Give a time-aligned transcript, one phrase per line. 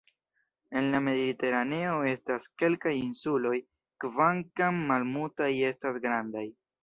[0.79, 3.53] En la Mediteraneo estas kelkaj insuloj
[4.05, 6.45] kvankam malmultaj estas grandaj.